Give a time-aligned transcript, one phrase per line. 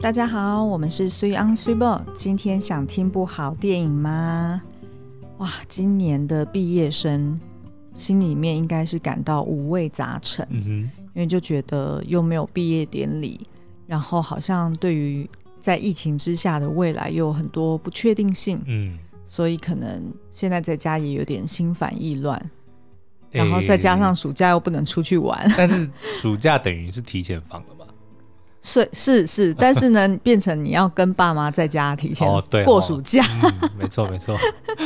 [0.00, 2.00] 大家好，我们是水尪水某。
[2.14, 4.62] 今天想听部好电影吗？
[5.38, 7.38] 哇，今年的毕业生
[7.94, 10.70] 心里面应该是感到五味杂陈，嗯哼，
[11.14, 13.40] 因为就觉得又没有毕业典礼，
[13.88, 15.28] 然后好像对于
[15.58, 22.38] 在疫情之下的未来又有很多不确定性，嗯，所以可能现在在家也有点心烦意乱，
[23.32, 27.68] 欸，然后再加上暑假又不能出去玩， 但是暑假等于是提前放了。
[28.60, 32.28] 是是是， 但是呢，变成你要跟爸妈在家提前
[32.64, 34.36] 过暑假，哦哦嗯、没错没错。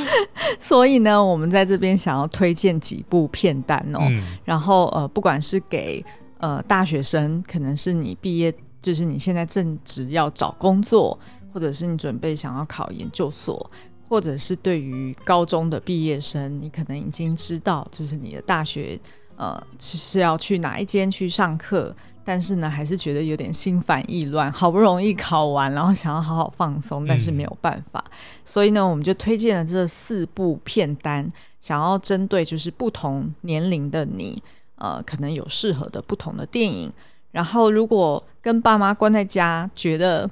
[0.60, 6.04] 所以呢，我们在这边想要推荐几部片单哦，嗯、然后呃，不管是给
[6.38, 11.18] 呃大学生，可能是你毕业，就是你现在正值要找工作，
[11.52, 13.70] 或者是你准备想要考研究所，
[14.08, 19.00] 或者是对于高中的毕业生，你可能已经知道，就是你的大学
[19.36, 21.94] 呃是要去哪一间去上课。
[22.25, 24.51] 但是呢，还是觉得有点心烦意乱。
[24.53, 28.05] 好不容易考完，然后想要好好放松，但是没有办法。
[28.06, 28.12] 嗯、
[28.45, 31.28] 所以呢，我们就推荐了这四部片单，
[31.61, 34.43] 想要针对就是不同年龄的你，
[34.77, 36.93] 呃，可能有适合的不同的电影。
[37.31, 40.31] 然后，如果跟爸妈关在家觉得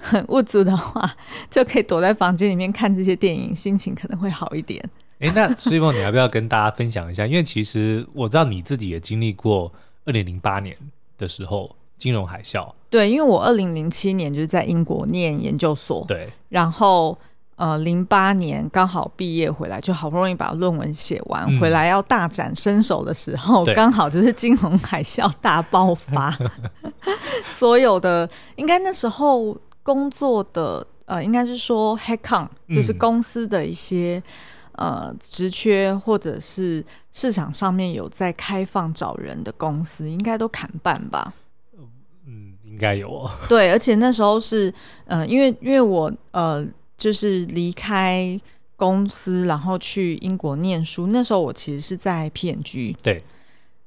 [0.00, 1.16] 很物质的话，
[1.50, 4.82] 就可以躲在房间里面看这些电影，心情可能会好一点。
[5.18, 7.26] 哎，那水某，你要不要跟大家分享一下？
[7.26, 9.72] 因为其实我知道你自己也经历过
[10.04, 10.76] 二零零八年。
[11.18, 12.68] 的时候，金融海啸。
[12.90, 17.16] 对，因为我二零零七年就是在英国念研究所，对，然后
[17.56, 26.36] 呃零八年刚好毕业回来，就好不容易把论文写完，嗯、回来要大展身手的时候，刚好就是金融海啸大爆发，
[27.46, 34.22] 所有的应该那时候工作的呃，应该是说 headcount，就是公司的一些。
[34.24, 41.32] 嗯呃，职缺或者是市场上面有在开放找人的公司，应该都砍半吧？
[42.26, 43.30] 嗯，应该有哦。
[43.48, 44.72] 对，而且那时候是，
[45.06, 46.66] 呃，因为因为我呃，
[46.98, 48.38] 就是离开
[48.76, 51.06] 公司，然后去英国念书。
[51.06, 52.96] 那时候我其实是在 P&G。
[53.02, 53.22] 对。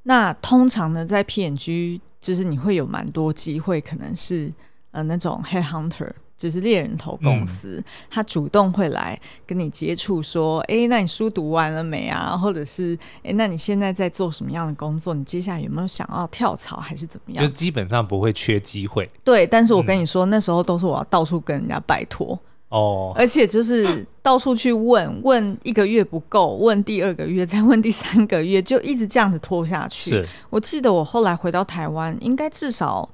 [0.04, 4.52] 那通常呢，在 P&G，就是你会有蛮多机会，可能是
[4.92, 6.12] 呃那种 Head Hunter。
[6.40, 12.38] 就是猎人头公司，嗯、他主动会来跟你接触，说：“哎、欸，那你书读完了没啊？
[12.38, 15.14] 或者是哎、欸，那你现在在做什么样的工作？
[15.14, 19.12] 你接下来有没有想要跳槽，还是怎么样？”就基本上不会缺机会。
[19.26, 22.40] 对，但是我跟你说，嗯、那时候都是我要到处跟人家拜托
[22.70, 30.12] 哦，而且就是到处去问问，一个月不够，问第二个月，再问第三个月，就一直这样子拖下去。
[30.12, 33.10] 是我记得我后来回到台湾，应该至少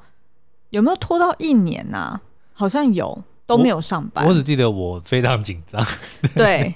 [0.69, 2.21] 有没有拖到一年啊？
[2.57, 5.85] 好像有都没有上班，我只记得我非常紧张。
[6.35, 6.73] 对，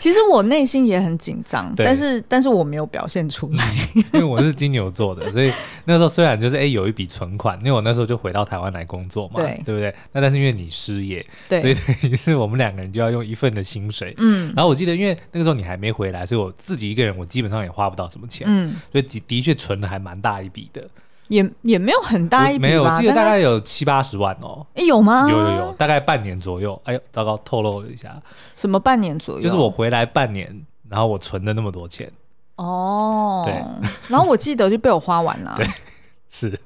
[0.00, 3.74] 其实我内心也很紧张，但是但是我没有表现出来，
[4.14, 5.52] 因为我是金牛座的，所以
[5.84, 9.94] 那时候虽然就是哎、欸、有一笔存款，因为我那时候就回到台湾来工作嘛，对，对不对？
[10.12, 14.52] 那但是因为你失业，对，所以等于是我们两个人就要用一份的薪水，嗯。
[14.56, 20.88] 然后我记得因为那个时候你还没回来，所以我自己一个人我基本上也花不到什么钱，嗯，所以的的确存的还蛮大一笔的。
[21.28, 24.64] 也也没有很大一笔吧，没有，我记得大概有七八十万哦。
[24.74, 25.26] 欸，有吗？
[25.28, 26.80] 有有有，大概半年左右。
[26.84, 28.16] 哎呦，糟糕，透露了一下。
[28.54, 29.40] 什么半年左右？
[29.40, 32.08] 就是我回来半年，然后我存了那么多钱。
[32.54, 33.54] 哦，对。
[34.08, 35.54] 然后我记得就被我花完了。
[35.58, 35.66] 对，
[36.30, 36.56] 是。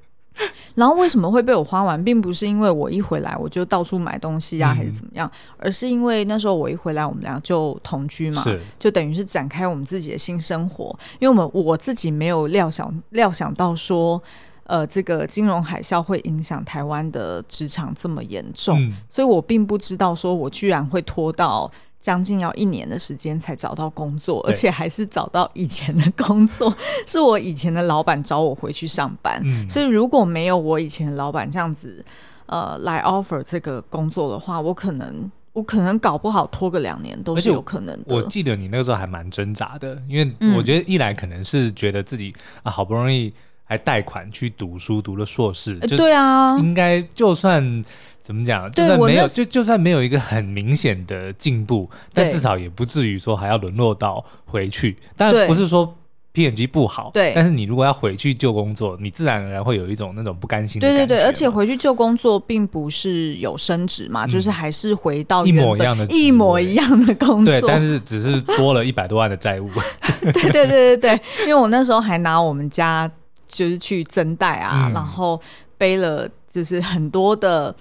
[0.75, 8.45] 然后为什么会被我花完，并不是因为我一回来我就到处买东西啊，还是怎么样，嗯、而是因为那时候我一回来，我们俩就同居嘛，
[8.79, 10.97] 就等于是展开我们自己的新生活。
[11.19, 14.23] 因为我们我自己没有料想料想到说。
[14.71, 21.69] 呃，这个金融海啸会影响台湾的职场这么严重，嗯、所以我并不知道，说我居然会拖到
[22.01, 26.73] 将近要一年的时间才找到工作，而且还是找到以前的工作，
[27.05, 29.43] 是我以前的老板找我回去上班。
[29.45, 32.05] 嗯、所以如果没有我以前的老板这样子，
[32.47, 38.15] 呃，来 offer 这个工作的话，我可能我可能搞不好拖个两年都是有可能的。
[38.15, 42.33] 我记得你那个时候还蛮挣扎的，因为我觉得一来可能是觉得自己
[42.63, 43.35] 啊好不容易。
[43.71, 47.85] 还贷款去读书，读了硕士，对啊，应该就算
[48.21, 54.97] 怎么讲，就算没有，就就算没有一个很明显的进步，但至少也不至于说还要沦落到回去。
[55.17, 55.95] 当然不是说
[56.33, 61.07] P&G 不好，对，但是你如果要回去旧工作，你自然而然会有一种那种不甘心的感觉。
[61.07, 69.71] 对对对，而且回去旧工作并不是有升职嘛，就是还是回到一模一样的一模一样的工作，对，但是只是多了一百多万的债务。
[70.21, 73.09] 对对对对对，因为我那时候还拿我们家。
[73.51, 75.39] 就是去增贷啊，嗯、然后
[75.77, 77.75] 背了就是很多的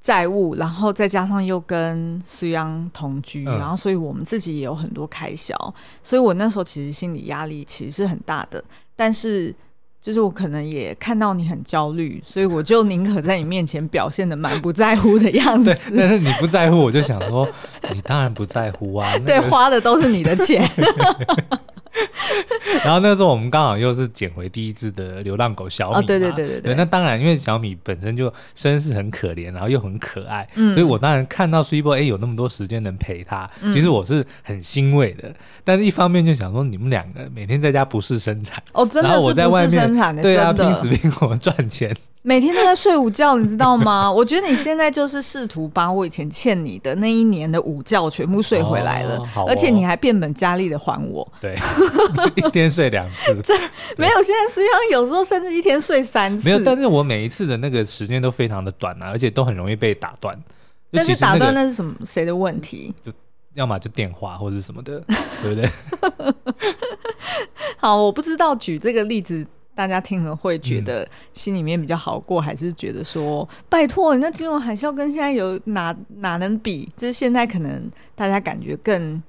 [0.00, 5.54] 债务，然后再加上又跟苏央同居，嗯、然后所以我们自己也有很多开销，
[6.02, 8.62] 所以我那时候其实心理压力其实是很大的。
[8.96, 9.54] 但是
[10.00, 15.74] 就是我可能也看到你很焦虑，所以我就宁可在你面前表现的蛮不在乎的样 子。
[15.90, 17.46] 对，但是你不在乎，我就想说，
[17.92, 19.06] 你当然不在乎啊。
[19.26, 20.66] 对，花的都是你的钱。
[22.84, 26.74] 然后那时候我们刚好又是捡回第一只的流浪狗小米对对对对对。
[26.74, 35.32] 那当然，因为小米本身就身世很可怜，然后又很可爱，嗯、所以我当然看到 Sweetboy 哎有那么多时间能陪它，嗯、其实我是很欣慰的。
[35.64, 41.94] 但是一方面就想说，你们两个每天在家不是生产哦，真的是不是生产的，对啊，真的拼死拼活赚钱。
[42.22, 44.12] 每天都在睡午觉，你知道吗？
[44.12, 51.26] 我觉得你现在就是试图把我以前欠你的那一年的午觉全部睡回来了，哦哦、而且你还变本加厉的还我。
[51.40, 51.56] 对，
[52.36, 53.34] 一天睡两次。
[53.42, 53.54] 这
[53.96, 56.48] 没有，现在实际上有时候甚至一天睡三次。
[56.48, 60.38] 没有，但是我每一次的那个时间都非常的短啊，而且都很容易被打断。
[60.90, 61.94] 但是打断那是什么？
[62.04, 62.94] 谁的问题？
[63.02, 63.12] 就
[63.54, 65.02] 要么就电话或者什么的，
[65.42, 65.68] 对不对？
[67.76, 69.46] 好，我不知道举这个例子。
[69.72, 76.86] 大家听了会觉得心里面比较好过，嗯、还是觉得说拜托，你那金融海啸跟现在有哪哪能比？
[76.98, 79.22] 就是现在可能大家感觉更。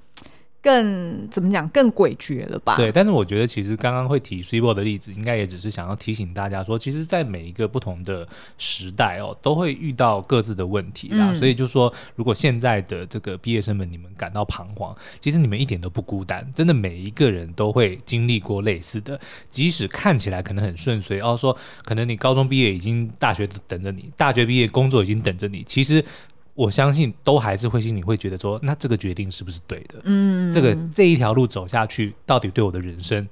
[0.61, 1.67] 更怎么讲？
[1.69, 2.75] 更诡谲了吧？
[2.75, 8.27] 对，但是我觉得其实刚刚会提 Sweetboy 的例子，应该也只是想要提醒大家说，其实，在每一个不同的
[8.57, 11.31] 时代哦，都会遇到各自的问题啦。
[11.31, 19.19] 嗯、所以就说，如果现在的这个毕业生们你们感到彷徨，其实你们一点都不孤单，真的每一个人都会经历过类似的。
[19.49, 26.03] 即使看起来可能很顺遂，哦，说可能你高中毕业已经大学等着你，大学毕业工作已经等着你，其实。
[26.53, 30.01] 我相信都还是会心里会觉得说，那这个决定是不是对的？
[30.03, 33.27] 嗯，这个这一条路走下去，到底对我的人生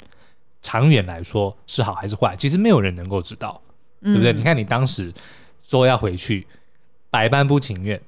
[0.62, 2.36] 长远来说是好还是坏？
[2.36, 3.62] 其实没有人能够知道，
[4.02, 4.32] 对不对？
[4.32, 5.14] 嗯，你看你当时
[5.64, 6.48] 说要回去，
[7.10, 8.00] 百般不情愿，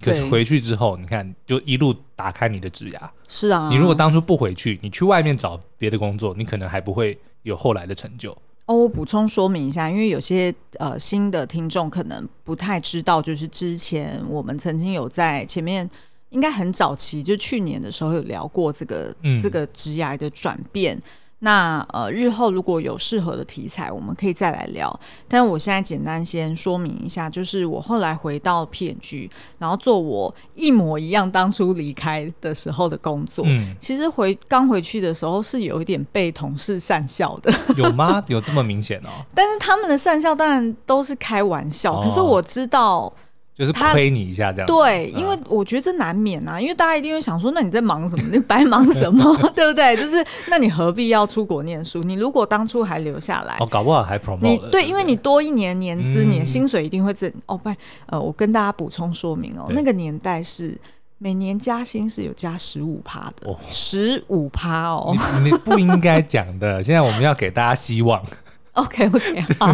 [0.00, 3.12] 可是回去之后，你看就一路打开你的指牙。
[3.28, 8.36] 是啊，你如果当初不回去，你去外面找别的工作，你可能还不会有后来的成就。
[8.66, 15.88] 哦，我补充说明一下，因为有些呃新的听众可能不太知道，就是之前我们曾经有在前面，
[16.30, 21.00] 应该很早期，就去年的时候有聊过这个、嗯、这个职涯的转变。
[21.44, 25.00] 那呃，日后如果有适合的题材，我们可以再来聊。
[25.26, 29.28] 但我现在简单先说明一下，就是我后来回到 P&G，
[29.58, 33.44] 然后做我一模一样当初离开的时候的工作。
[33.48, 37.52] 嗯，其实回刚回去的时候是有一点被同事 讪笑的。
[37.76, 38.22] 有吗？
[38.28, 39.10] 有这么明显哦？
[39.34, 43.12] 但是他们的讪笑当然都是开玩笑，哦、可是我知道。
[43.54, 48.24] 就是亏你一下这样，对，因为我觉得这难免啊，因为大家一定会想说，那你在忙什么？
[48.32, 49.22] 你白忙什么？
[49.54, 49.94] 对不对？
[49.96, 52.02] 就是那你何必要出国念书？
[52.02, 57.30] 你如果当初还留下来，哦，搞不好还 promote 你对，因为你多一年年资，你的薪水一定会增。
[57.44, 57.70] 哦，不，
[58.06, 60.76] 呃，我跟大家补充说明哦，那个年代是
[61.18, 65.14] 每年加薪是有加十五趴的，十五趴哦，
[65.44, 66.82] 你不应该讲的。
[66.82, 68.24] 现在我们要给大家希望。
[68.80, 69.66] OK OK 好，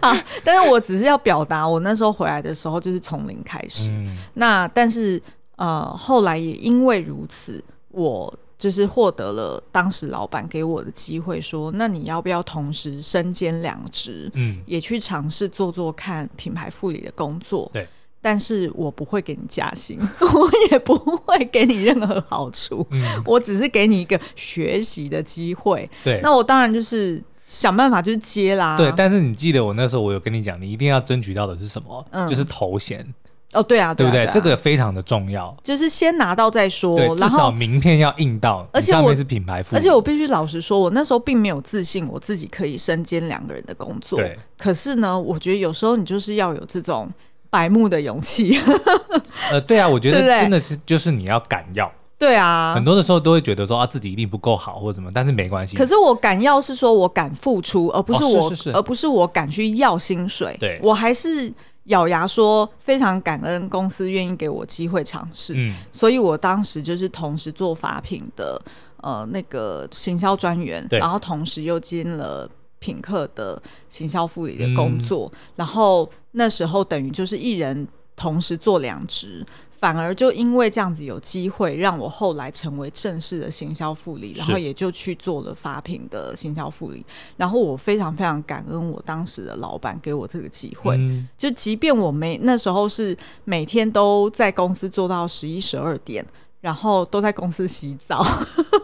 [0.00, 3.90] 好，但是我只是要表达，我那时候回来的时候就是从零开始。
[3.90, 5.20] 嗯、那但是
[5.56, 14.30] 呃，后来也因为如此，我就是获得了当时老板给我的机会，说，那你要不要同时身兼两职？
[14.34, 17.68] 嗯，也去尝试做做看品牌副理的工作。
[17.72, 17.84] 对，
[18.20, 22.86] 但是我不会给你加薪， 我也不会给你任何好处。
[22.90, 25.90] 嗯，我只是给你一个学习的机会。
[26.04, 27.20] 对，那我当然就是。
[27.46, 28.76] 想办法就是接啦。
[28.76, 32.04] 对，但是你记得我那时候我有跟你讲，你一定要争取到的是什么？
[32.10, 33.06] 嗯，就是头衔。
[33.52, 34.28] 哦，对啊，对不对？
[34.32, 36.96] 这个非常的重要，就是先拿到再说。
[36.96, 39.62] 对，至少名片要印到，而且我是品牌。
[39.72, 44.18] 而且我必须老实说，我那时候并没有自信我自己可以身兼两个人的工作。
[44.18, 44.36] 对。
[44.58, 47.08] 可是呢，我觉得有时候你就是要有这种
[47.48, 48.58] 白目的勇气。
[49.52, 51.90] 呃，对啊，我觉得真的是就是你要敢要。
[52.18, 55.76] 对啊，很多的时候都会觉得说啊自己一定不够好或者怎么，但是没关系。
[55.76, 60.56] 可是我敢要是说我敢付出，而不是我，哦、是是是而不是我敢去要薪水。
[60.58, 61.52] 对，我还是
[61.84, 65.52] 咬牙说非常感恩公司愿意给我机会尝试。
[65.56, 68.58] 嗯，所以我当时就是同时做法品的
[69.02, 79.44] 呃那个行销专员，然后同时又兼了品客的行销副理的工作，嗯、然后那时候等于就是一人同时做两职。
[79.78, 87.04] 反而就因为这样子有机会，让我后来成为正式的行销副理，然后也就去做了发品的行销副理。
[87.36, 96.24] 然后我非常非常感恩我当时的老板给我这个机会，嗯、就即便我没那时候是每天都在公司做到十一十二点，
[96.60, 98.24] 然后都在公司洗澡，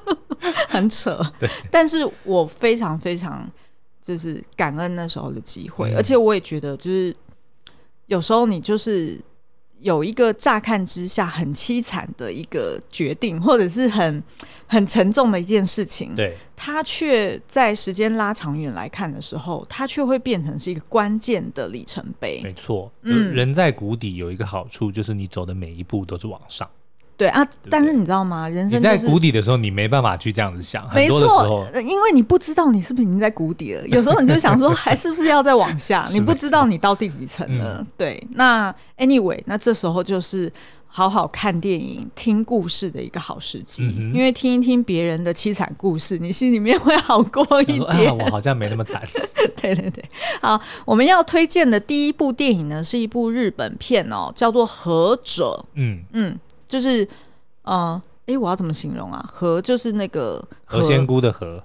[0.69, 1.19] 很扯。
[1.41, 3.51] 对，但是我非常非常
[4.03, 7.17] 就是感恩那时候的机会，嗯、而且我也觉得就是
[8.07, 9.19] 有时候你就是。
[9.83, 14.23] 有一个乍看之下很凄惨的一个决定，或者是很
[14.67, 22.41] 很沉重的一件事情，对，它却在时间拉长远来看的时候，它却会变成是一个关键的里程碑。
[22.43, 26.69] 没错，嗯，人在谷底有一个好处，就是你走的每一步都是往上。
[27.23, 28.49] 对啊，但是你知道吗？
[28.49, 30.85] 人生、就是、你在谷底的时候，你没办法去这样子想。
[30.93, 33.87] 没错，因为你不知道你是不是已经在谷底了。
[33.87, 36.05] 有时候你就想说，还是不是要再往下？
[36.11, 37.77] 你不知道你到第几层了。
[37.79, 40.53] 嗯、对，那 anyway，那这时候就是
[40.89, 43.85] 好好看电影、听故事的一个好时机。
[43.97, 48.11] 嗯、因为听一听别人的凄惨故事，你心里面会好过一点。
[48.11, 49.01] 啊、我好像没那么惨。
[49.63, 50.05] 对对对，
[50.41, 55.65] 好，我们要推荐的第一部电影呢，是一部日本片哦，叫做《何者》。
[55.75, 56.37] 嗯嗯。
[56.73, 57.07] 就是，
[57.65, 59.23] 呃，哎，我要怎么形容啊？
[59.31, 61.63] 和就是那个何仙姑的和，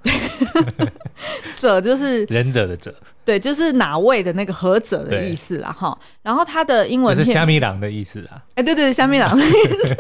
[1.55, 5.97] 者就是忍者的者，对，就是哪位的那个和者的意思啦，哈。
[6.21, 8.43] 然后它的英文是虾米郎的意思啊？
[8.55, 9.95] 哎，对对，虾米郎的意思，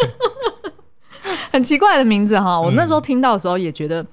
[1.53, 2.59] 很奇怪的名字哈。
[2.59, 4.05] 我那时候听到的时候也觉得，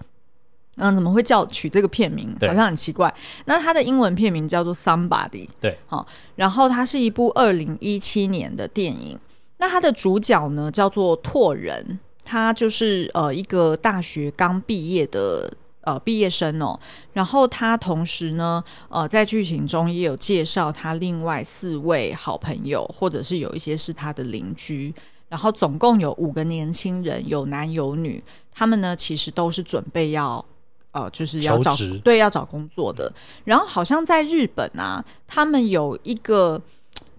[0.77, 2.33] 嗯，怎么会叫取这个片名？
[2.41, 3.13] 好像很奇怪。
[3.47, 6.07] 那它的英文片名叫做 Somebody，对，好。
[6.37, 9.19] 然后它是一部二零一七年的电影。
[9.65, 16.79] 那他的主角呢，叫做拓人，他就是呃一个大学刚毕业的呃毕业生哦。
[17.15, 24.95] 然后他同时呢，呃在剧情中也有介绍他另外四位好朋友，或者是有一些是他的邻居。
[25.31, 28.23] 然后总共有五个年轻人，有男有女。
[28.53, 30.45] 他们呢，其实都是准备要
[30.93, 33.11] 呃就是要找对要找工作的。
[33.45, 36.61] 然后好像在日本啊，他们有一个。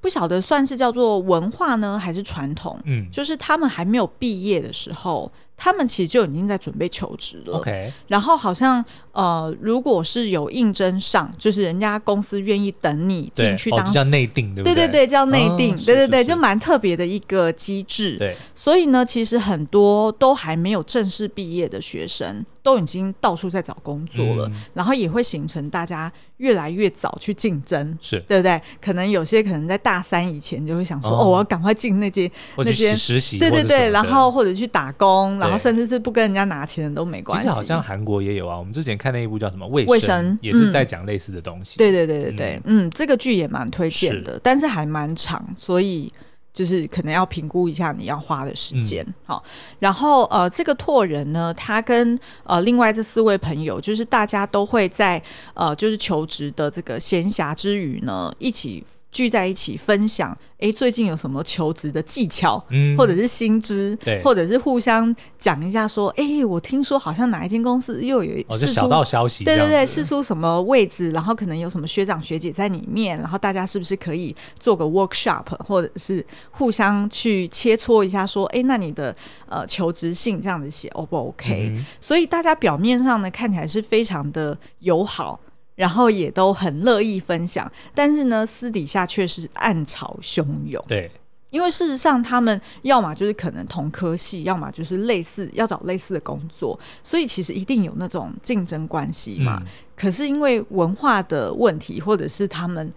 [0.05, 2.79] 不晓得算是叫做文化呢，还是传统？
[2.85, 7.57] 嗯，就是他们还没有毕业的时候，他们其实就已经在准备求职了。
[7.57, 14.75] OK，然后好像呃，如果是有应征上，就是人家公司愿意等你进去当，哦、叫内定，对不对？
[14.75, 18.17] 对对对，叫内定，哦、对对对，就蛮特别的一个机制。
[18.17, 22.45] 对，所以呢，其实很多都还没有正式毕业的学生。
[22.65, 28.59] 都已经到处在找工作了，嗯、然后也会形成大家越来越早去竞争，是对不对？
[28.81, 37.47] 可能有些可能在大三以前就会想说，哦，哦，我要赶快进那间那间实习，对对对，然后或者去打工，然后甚至是不跟人家拿钱的都没关系。
[37.47, 41.77] 其实好像韩国也有啊，我们之前看那一部叫什么《卫生》，卫生也是在讲类似的东西。
[41.77, 46.11] 对对对对对，嗯，嗯，这个剧也蛮推荐的，是但是还蛮长，所以。
[46.55, 55.21] 就是可能要评估一下你要花的时间，好、嗯，然后呃，这个拓人呢，他跟呃另外这四位朋友，就是大家都会在
[55.53, 58.81] 呃就是求职的这个闲暇之余呢，一起。
[59.15, 79.15] 聚在一起分享，哎，最近有什么求职的技巧，嗯，或者是薪资，对，或者是互相讲一下，说，哎，我听说好像哪一间公司又有释出小道消息，对对对，试出什么位置，然后可能有什么学长学姐在里面，然后大家是不是可以做个 workshop，或者是互相去切磋一下，说，哎，那你的
[79.47, 81.71] 呃求职信这样子写 O 不 OK？
[81.73, 85.39] 嗯，所以大家表面上呢看起来是非常的友好。
[85.75, 90.83] 然后也都很乐意分享，但是呢，私底下却是暗潮汹涌。
[90.87, 91.11] 对，
[91.49, 99.61] 因为事实上，他们要么就是可能同科系，要么就是类似要找类似的工作，所以其实一定有那种竞争关系嘛。
[99.61, 99.67] 嗯、
[99.97, 102.89] 可是因为文化的问题，或者是他们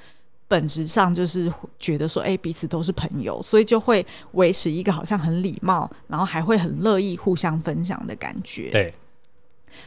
[0.47, 8.70] 本质上就是觉得说，哎，彼此都是朋友，所以就会维持一个好像很礼貌，然后还会很乐意互相分享的感觉。
[8.70, 8.94] 对。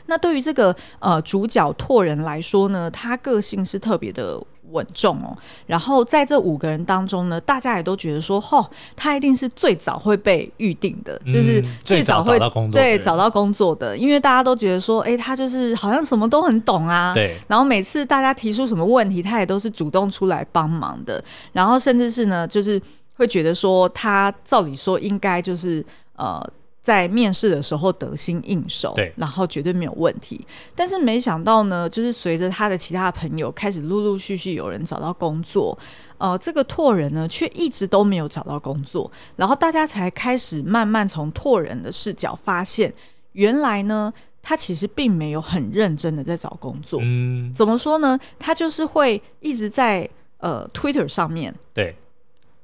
[0.05, 5.35] 那对于这个呃主角拓人来说呢，他个性是特别的稳重哦。
[5.65, 13.97] 然后在这五个人当中呢，大家也都觉得说，吼、哦，他一定是最早会被预定的，嗯、就是最早会早找到工作，对，找到工作的。
[13.97, 17.13] 因为大家都觉得说，哎，他就是好像什么都很懂啊。
[17.13, 17.35] 对。
[17.47, 21.23] 然后每次大家提出什么问题，他也都是主动出来帮忙的。
[21.51, 22.81] 然后甚至是呢，就是
[23.15, 26.41] 会觉得说，他照理说应该就是呃。
[26.81, 30.43] 在面试的时候得心应手，对，然后绝对没有问题。
[30.75, 35.77] 但是没想到呢，就是随着他的其他朋友开始陆陆续续有人找到工作，
[36.17, 39.09] 呃，这个拓人呢却一直都没有找到工作。
[39.35, 42.91] 然后大家才开始慢慢从拓人的视角发现，
[43.33, 44.11] 原来呢
[44.41, 46.99] 他其实并没有很认真的在找工作。
[47.03, 48.19] 嗯，怎么说呢？
[48.39, 50.09] 他就是会一直在
[50.39, 51.95] 呃 Twitter 上面对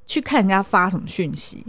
[0.08, 1.64] 去看人家发什么讯息。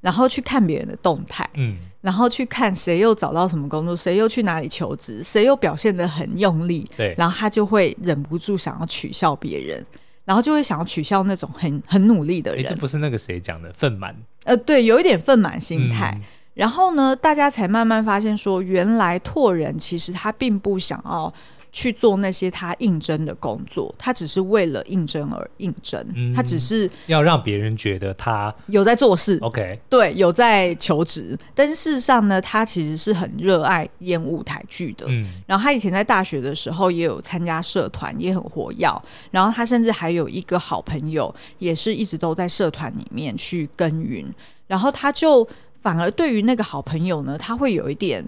[0.00, 9.84] 然后去看别人的动态，嗯，然后去看谁又找到什么工作，谁又去哪里求职，谁又表现得很用力，对，然后他就会忍不住想要取笑别人，
[10.24, 12.64] 然后就会想要取笑那种很很努力的人。
[12.64, 14.14] 这不是那个谁讲的愤满？
[14.44, 16.12] 呃，对，有一点愤满心态。
[16.16, 16.24] 嗯、
[16.54, 21.32] 然后呢，大家才慢慢发现说，原来拓人其实他并不想要。
[21.78, 29.38] 去做那些他应征的工作，他只是为了应征而应征，嗯、他只是要让别人觉得他有在做事。
[29.42, 31.38] OK，对，有在求职。
[31.54, 35.06] 但是事实上呢，他其实是很热爱演舞台剧的。
[35.08, 39.02] 嗯，然后他以前在大学的时候也有参加社团，也很活跃。
[39.30, 44.26] 然后他甚至还有一个好朋友，也是一直都在社团里面去耕耘。
[44.66, 45.46] 然后他就
[45.80, 48.24] 反而对于那个好朋友呢，他会有一点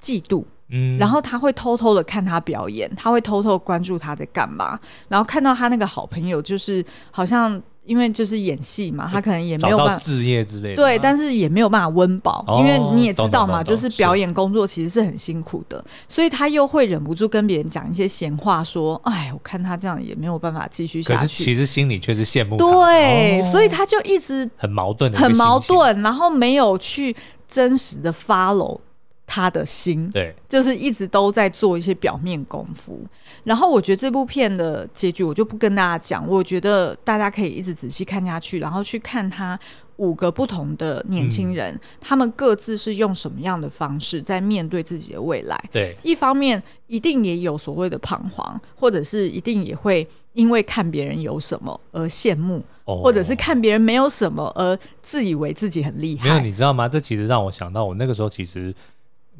[0.00, 0.44] 嫉妒。
[0.68, 27.14] 嗯，然后他会偷偷的看他表演，他会偷偷关注他在干嘛，然后看到他那个好朋友，就是好像因为就是演戏嘛，他可能也没有办法置业之类的，对，但是也没有办法温饱，哦、因为你也知道嘛，就是表演工作其实是很辛苦的，所以他又会忍不住跟别人讲一些闲话，说，哎，我看他这样也没有办法继续下去，可是其实心里却是羡慕，对，哦、所以他就一直很矛盾的，很矛盾，然后没有去
[27.46, 28.80] 真实的 follow。
[29.26, 33.04] 他的心，对，就是一直都在做一些表面功夫。
[33.42, 39.58] 然后我觉得这部片的结局我就不跟大家讲，我觉得大家可以一直仔细看下去，然后去看他
[39.96, 45.60] 五个不同的年轻人，嗯、他们各自是用什么样的方式在面对自己的未来。
[45.72, 56.28] 对，一方面一定也有所谓的彷徨，或者是一定也会因为看别人有什么而羡慕，哦、或者是看别人没有什么而自以为自己很厉害。
[56.28, 56.88] 没有，你知道吗？
[56.88, 58.72] 这其实让我想到我那个时候其实。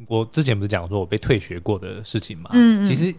[0.05, 2.51] 我之前不是讲说我被退学过的事情嘛？
[2.53, 3.13] 嗯，嗯，其实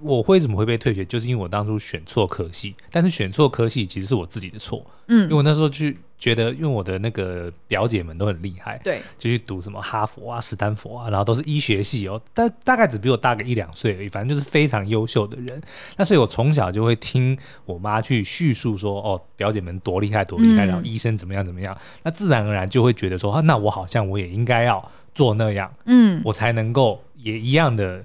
[0.00, 2.74] 我会怎么会被退学，就是因为我当初选错科系。
[2.92, 4.84] 但是选错科系其实是我自己的错。
[5.08, 15.60] 嗯，因为我那时候去觉得，因为我的那个表姐们都很厉害，对，就去读什么哈佛啊、斯坦福啊，然后都是医学系哦，但大概只比我大个一两岁而已，反正就是非常优秀的人。
[15.96, 24.90] 那所以我从小就会听我妈去叙述说，哦，表姐们多厉害，多厉害，然后医生怎么样怎么样，嗯、那自然而然就会觉得说，啊，那我好像我也应该要。
[25.14, 28.02] 做那样，嗯，我才能够也一样的，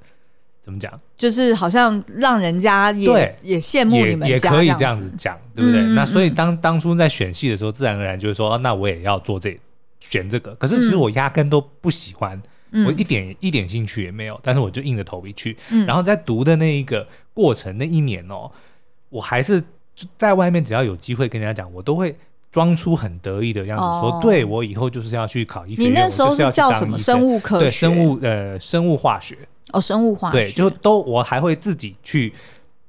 [0.62, 0.92] 怎么讲？
[1.16, 5.82] 就是好像让人家也也羡慕你们也，也可以这样子讲，对不对？
[5.82, 9.58] 嗯、那所以当当初在选戏的时候，自然而然就是说，那我也要做这
[10.00, 10.54] 选这个。
[10.56, 14.40] 可是其实我压根都不喜欢，嗯、我一点一点兴趣也没有。
[14.44, 18.52] 但是我就硬着头皮去，嗯、然后在读的那一个过程那一年哦，
[19.10, 19.64] 我还是
[20.18, 22.16] 在外面只要有机会跟人家讲，我都会。
[22.56, 27.66] 装出很得意的样子，说：“对我以后就是要去考医学院。”你那时候是叫什么生物科学？
[27.66, 29.38] 对，生物呃，生物化学。
[29.74, 30.38] 哦，生物化学。
[30.38, 32.34] 对，就都我还会自己去。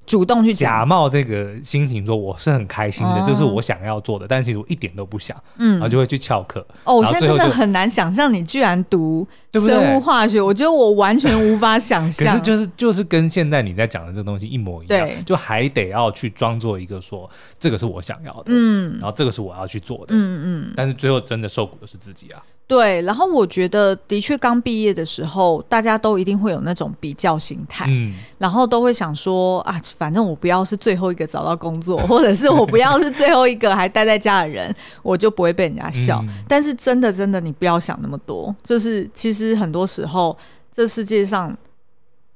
[0.06, 6.64] 主动去假冒这个心情，说我是很开心的，这是我想要做的，但其实我一点都不想，嗯，然后就会去翘课。
[6.84, 12.26] 哦，我现在真的很难想象你居然读生物化学，我觉得我完全无法想象。
[12.32, 22.40] 可是就是就是跟现在你在讲的这个东西一模一样，对，就还得要去装作一个说这个是我想要的，嗯，然后这个是我要去做的，嗯嗯，但是最后真的受苦的是自己啊。
[22.68, 34.74] 对，然后我觉得的确刚毕业的时候，大家都一定会有那种比较心态，嗯，然后都会想说啊，反正我不要是最后一个找到工作，或者是我不要是最后一个还待在家的人，
[35.04, 36.20] 我就不会被人家笑。
[36.26, 40.36] 嗯，但是真的真的，你不要想那么多，就是其实很多时候，
[40.72, 41.56] 这世界上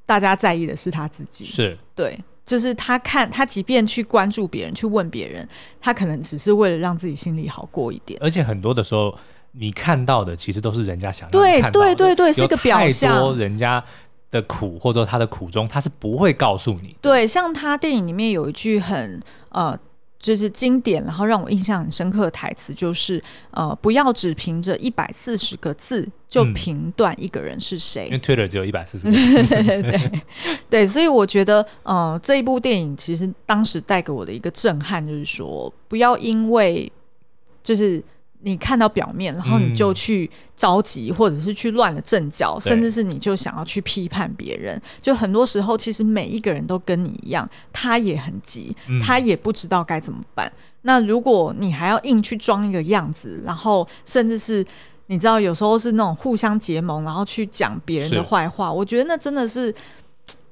[0.07, 2.17] 大家在意的是他自己，是对，
[2.47, 5.49] 就是他看他，即便去关注别人，去问别人，
[5.81, 9.13] 他可能只是为了让自己心里好过一点，而且很多的时候。
[9.53, 13.13] 你看到的其实都是人家想要看到的，对对对对，是一个表象。
[13.13, 13.83] 太多人家
[14.31, 16.95] 的苦或者说他的苦衷，他是不会告诉你。
[17.03, 19.77] 对，像他电影里面有一句很呃，
[20.21, 28.05] 就是经典，然后让我印象很深刻的台词，就是呃，不要只凭着一百四十个字就评断一个人是谁。
[28.05, 29.19] 嗯，因为 Twitter 只有一百四十个字。
[29.53, 30.23] 对对对
[30.71, 36.93] 对，所以我觉得呃，这一部电影其实当时带给我的一个震撼，就是说不要因为
[37.65, 38.01] 就是。
[38.43, 44.81] 你看到表面，然后你就去着急，嗯、或者是去乱了阵脚，对甚至是你就想要去批判别人。
[45.03, 50.51] 就很多时候，其实每一个人都跟你一样，他也很急，嗯、他也不知道该怎么办。
[50.83, 54.65] 那如果你还要硬去装一个样子，然后甚至是
[55.09, 59.75] 你知道，有时候是那种互相结盟，然后去讲别人的坏话，我觉得那真的是，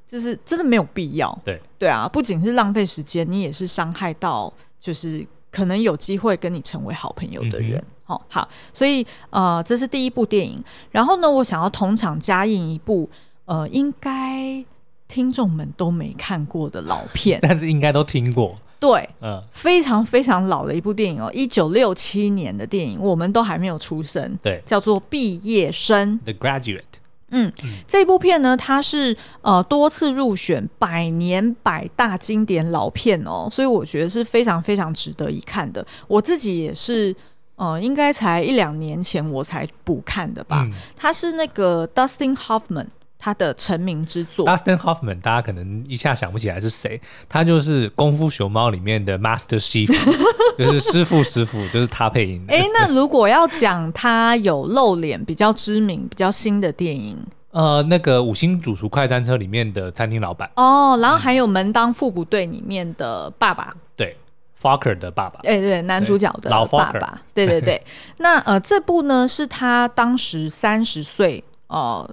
[0.06, 1.38] 就是真的没有必要。
[1.42, 5.26] 对对啊，不仅是浪费时间，你也是伤害到，就是。
[5.58, 10.62] 可能有机会跟你成为好朋友的人，好、嗯哦，好，所以呃，这是第一部电影。
[10.92, 13.10] 然后呢，我想要同场加映一部
[13.44, 14.64] 呃，应该
[15.08, 18.56] 听众们都没看过的老片， 但是应该都听过。
[18.78, 24.38] 对，嗯，非常非常老的一部电影哦，一九六七年的电影，我们都还没有出生。
[24.40, 26.82] 对，叫做《毕业生》（The Graduate）。
[27.30, 27.52] 嗯，
[27.86, 35.86] 这部片呢，它是呃多次入选百年百大经典老片哦，所以我觉得是非常非常值得一看的。
[36.06, 37.14] 我自己也是，
[37.56, 40.62] 呃，应该才一两年前我才补看的吧。
[40.64, 42.86] 嗯、它是那个 Dustin Hoffman。
[43.28, 44.46] 他的成名之作。
[44.46, 49.86] Dustin Hoffman，大家可能一下想不起来是谁，他就是《功夫熊猫》里面的 Master Chief，
[50.56, 52.42] 就是师傅师傅，就是他配音。
[52.48, 57.18] 哎，那如果要讲他有露脸、比较知名、比较新的电影，
[57.50, 64.16] 呃，那个《五星主厨快餐车》里面的餐厅老板哦，然后还有《门当户不对》里面的爸爸，嗯、对。
[64.60, 67.80] Fokker 的爸爸，哎，对，男主角的爸爸，对对对。
[68.18, 72.10] 那呃，这部呢是他当时三十岁，呃，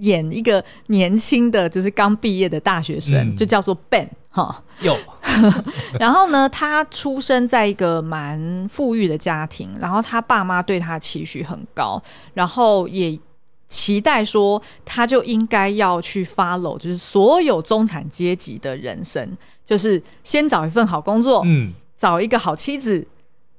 [0.00, 4.62] 演一个年轻的，就是刚毕业的大学生，嗯、就叫做 Ben 哈。
[4.80, 4.96] 有。
[5.98, 12.02] 然后呢，他出生在一个蛮富裕的家庭，然后他爸妈对他期许很高，
[12.34, 13.18] 然后也
[13.68, 19.36] 期待说他就应该要去 follow，就是所有中产阶级的人生。
[19.64, 23.06] 就是先找一份好工作，嗯，找一个好妻子，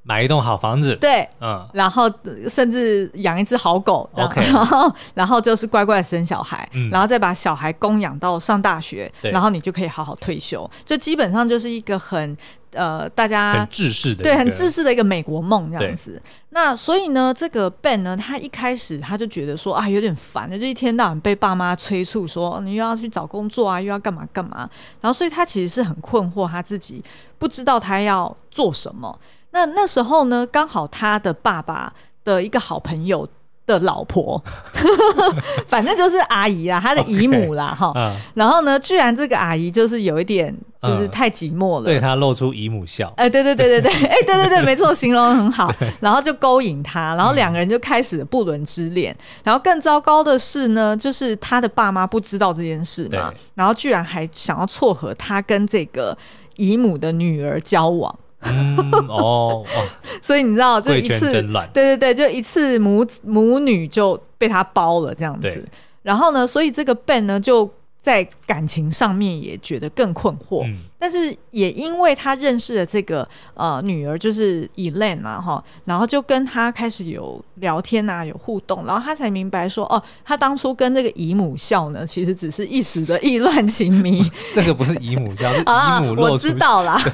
[0.03, 2.11] 买一栋好房子，对，嗯，然后
[2.47, 12.37] 甚至养一只好狗，OK，然后 然后就是乖乖的生小孩，嗯，然后再把小孩供养到上大学，然后你就可以好好退休，就基本上就是一个很。
[12.73, 16.21] 呃，大家很制式的，对，很制式的一个美国梦这样子。
[16.49, 24.69] 那所以呢，这个 Ben 呢，他一开始他就觉得说啊，有点烦，就一天到晚被爸妈催促说你又要去找工作啊，又要干嘛干嘛。
[25.01, 27.03] 然后，所以他其实是很困惑，他自己
[27.39, 29.19] 不知道他要做什么。
[29.51, 33.27] 那那时候呢，刚好他的爸爸的一个好朋友。
[33.69, 34.43] 的老婆，
[35.67, 38.15] 反正就是阿姨啦，她的姨母啦，哈、okay, 嗯。
[38.33, 43.13] 然后呢，居然这个阿姨就是有一点，就是太寂寞了，嗯、对她露出姨母笑。
[43.15, 45.71] 哎，对对对对对，哎，对对对，没错，形容很好。
[45.99, 49.15] 然后就勾引他，然后两个人就开始了不伦之恋。
[49.43, 56.17] 然后更糟糕的是呢，就是他的爸妈不知道这件事嘛，然后居然还想要撮合他跟这个
[56.55, 58.17] 姨母的女儿交往。
[58.41, 59.63] 嗯哦，
[60.21, 61.31] 所以你知道，就一次，
[61.73, 65.67] 对对对，就一次母母女就被他包了这样子。
[66.01, 67.69] 然后呢，所以这个 Ben 呢就。
[68.01, 84.21] 在感情上面也觉得更困惑，嗯、但是也因为他认识了这个呃女儿，就是 Elaine 啊哈，然后就跟他开始有聊天啊，有互动，然后他才明白说，哦，他当初跟这个姨母笑呢，其实只是一时的意乱情迷。
[84.53, 87.01] 这个不是姨母笑，是 姨母露我知道啦。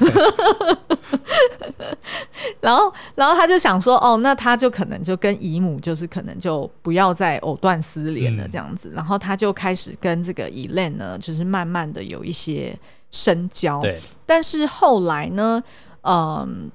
[2.60, 8.88] 然后，然后他就想说，哦，那他就可能就跟姨母，就是可能就不要再藕断丝连了这样子。
[8.88, 12.76] 嗯、然后他就开始跟这个 Elaine 呢，就是慢慢的有一些
[13.16, 13.80] 深交。
[13.80, 14.00] 对。
[14.26, 15.62] 但是后来呢，
[16.02, 16.70] 嗯，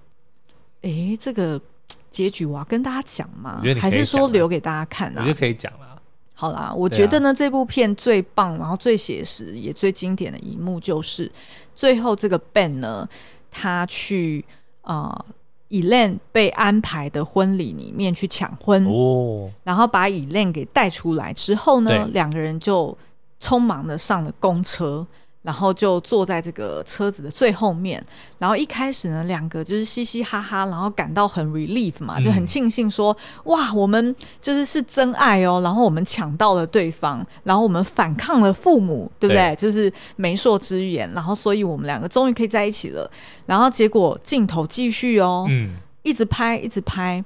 [0.82, 1.62] 哎，这个
[2.10, 3.62] 结局我要跟大家讲吗？
[3.80, 5.23] 还是说留给大家看呢、啊？
[5.23, 6.01] 我觉得可以讲了。
[6.34, 11.32] 好啦，我觉得呢，啊、这部片最棒，然后最写实也最经典的一幕，就是
[11.75, 13.08] 最后这个 Ben 呢，
[13.51, 14.43] 他去
[14.82, 15.10] 啊。
[15.10, 15.25] 呃
[15.71, 22.97] Elaine 被安排的婚礼里面去抢婚，哦，然后把 Elaine 给带出来之后呢，两个人就
[23.39, 25.08] 匆忙的上了公车。
[25.43, 28.04] 然后就坐在这个车子的最后面，
[28.38, 39.41] 然后一开始呢，两个就是嘻嘻哈哈，然后感到很 relief 嘛，就很庆幸说，嗯、哇，我们就是是真爱哦，然后我们抢到了对方，然后我们反抗了父母，对不对？
[39.41, 43.10] 对，就是媒妁之言，然后所以我们两个终于可以在一起了。
[43.47, 45.73] 然后结果镜头继续哦，嗯，
[46.04, 47.23] 一直拍，一直拍，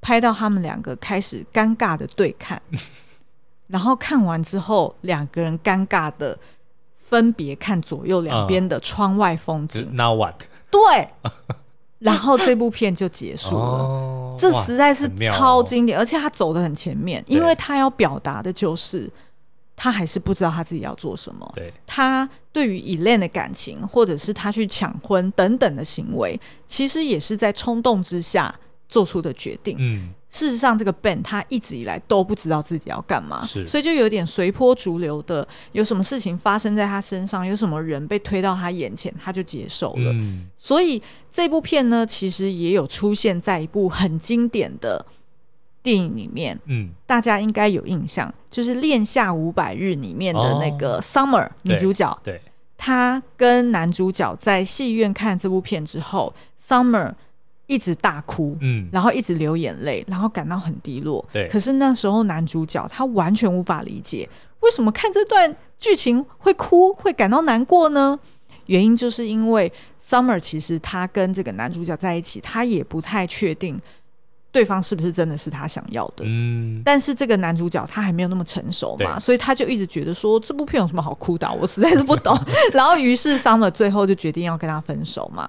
[0.00, 2.60] 拍到他们两个开始尴尬的对看，
[3.68, 6.38] 然后看完之后，两个人尴尬的。
[7.10, 9.84] 分别看左右两边的窗外风景。
[9.84, 10.44] Uh, Now what？
[10.70, 11.08] 对，
[11.98, 13.78] 然后这部片就结束了。
[13.82, 19.10] Oh, 这实在是超经典，哦、而且他走的很前面，因为他要表达的就是
[19.74, 21.52] 他还是不知道他自己要做什么。
[21.56, 28.54] 对，他对于 Elaine 的感情，或者是他去抢婚等等的行为，其实也是在冲动之下
[28.88, 29.76] 做出的决定。
[29.80, 30.14] 嗯。
[30.30, 35.46] 事实上，这个 Ben 他一直以来都不知道自己要干嘛，所以就有点随波逐流的。
[35.72, 40.12] 有什么事情发生在他身上，有什么人被推到他眼前，他就接受了。
[40.12, 45.04] 嗯、所以这部片呢，其实也有出现在一部很经典的
[45.82, 46.56] 电影里面。
[46.66, 52.16] 嗯，大家应该有印象，就是《恋夏五百日》里面的那个 Summer、哦、女主角。
[52.22, 52.40] 对，
[52.78, 57.14] 她跟男主角在戏院看这部片之后，Summer。
[57.70, 61.24] 一直大哭，嗯，然后一直流眼泪，然后感到很低落。
[61.32, 64.28] 对，可是那时候男主角他完全无法理解，
[64.58, 68.18] 为什么看这段剧情会哭，会感到难过呢？
[68.66, 73.80] 原因就是因为 Summer 其实他跟这个男主角在一起，他也不太确定
[74.50, 76.24] 对方是不是真的是他想要的。
[76.26, 82.36] 嗯，但是这个男主角他还没有那么成熟嘛，所以他就一直觉得说这部片有什么好哭的，我实在是不懂。
[82.74, 85.48] 然后于是 Summer 最后就决定要跟他分手嘛。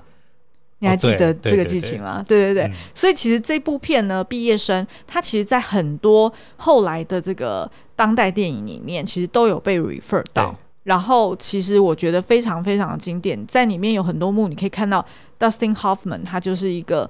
[0.81, 2.25] 你还记得这个剧情吗？
[2.27, 10.55] 对对对，对，对，所以其实这部片呢，毕业生它其实，在很多后来的这个当代电影里面，其实都有被 refer 到。
[10.83, 15.05] 然后，其实我觉得非常非常的经典，在里面有很多幕，你可以看到
[15.39, 17.07] Dustin Hoffman，他就是一个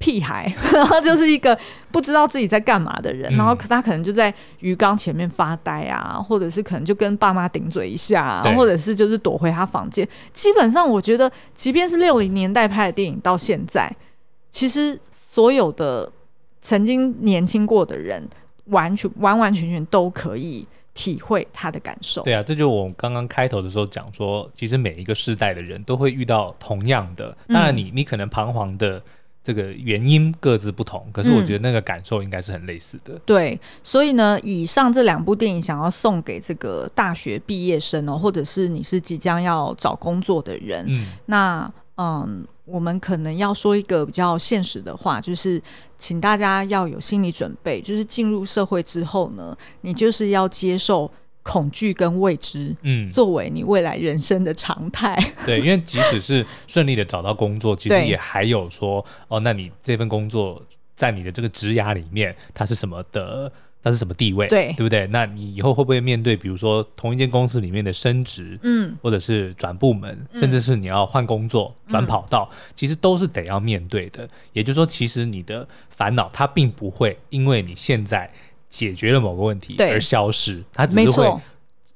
[0.00, 1.56] 屁孩， 然后就是一个
[1.92, 10.08] 不知道自己在干嘛的人，嗯、然后他可能就在鱼缸前面发呆啊，或者是可能就跟爸妈顶嘴一下、啊，或者是就是躲回他房间。
[10.32, 13.94] 基本上，我觉得，即便是六零年代拍的电影，到现在，
[14.50, 16.10] 其实所有的
[16.62, 18.26] 曾经年轻过的人，
[18.64, 20.66] 完全完完全全都可以。
[20.92, 22.20] 体会他的感受。
[22.24, 27.34] 对啊，这就我刚刚开头的时候讲说，其实每一个世代的人都会遇到同样的。
[27.48, 29.00] 当然你，你你可能彷徨的
[29.42, 33.14] 这个原因各自不同，可是我觉得那个感受应该是很类似的。
[33.14, 42.46] 嗯、对，所以呢，以上这两部电影想要送给这个大学毕业生哦，或者是你是即将要找工作的人，嗯，那嗯。
[42.66, 45.60] 我们可能要说一个比较现实的话，就是
[45.98, 51.10] 请大家要有心理准备，就是进入社会之后呢，你就是要接受
[51.42, 55.16] 恐惧跟未知，嗯，作为你未来人生的常态。
[55.46, 60.62] 对，因为即使是顺利的找到工作，其实也还有说，哦，那你这份工作
[60.94, 63.50] 在你的这个职涯里面，它是什么的？
[63.82, 64.46] 它是什么地位？
[64.46, 65.06] 对，对不对？
[65.06, 74.28] 那你以后会不会面对，比如说同一间公司里面的升职，嗯，或者是转部门，嗯、甚至是你要换工作、转、嗯、跑道，其实都是得要面对的。
[74.52, 78.30] 也就是说，其实你的烦恼它并不会因为你现在
[78.70, 81.40] 解决了某个问题而消失，它只是会